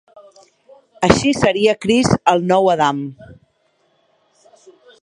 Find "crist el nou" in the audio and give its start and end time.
1.87-2.71